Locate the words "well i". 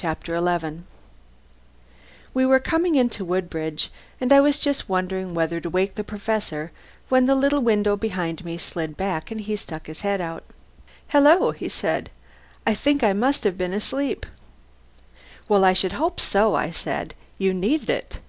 15.48-15.72